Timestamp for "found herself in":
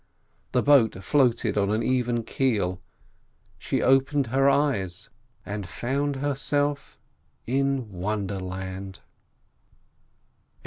5.69-7.87